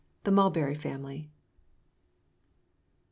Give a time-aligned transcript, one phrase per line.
[0.23, 1.29] THE MULBERRY FAMILY.